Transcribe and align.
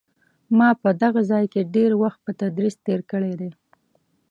ما 0.57 0.69
په 0.81 0.89
دغه 1.01 1.21
ځای 1.31 1.45
کې 1.53 1.61
ډېر 1.75 1.91
وخت 2.01 2.19
په 2.25 2.31
تدریس 2.41 2.75
تېر 2.85 3.01
کړی 3.11 3.33
دی. 3.39 3.51